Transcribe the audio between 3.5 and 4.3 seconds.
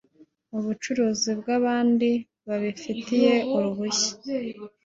uruhushya